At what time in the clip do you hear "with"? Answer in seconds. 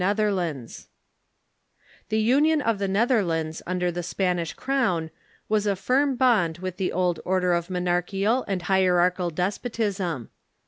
6.57-6.77